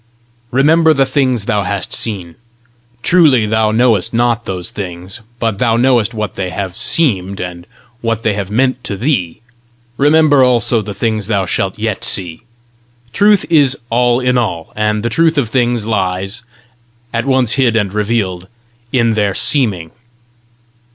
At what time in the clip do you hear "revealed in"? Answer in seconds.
17.93-19.13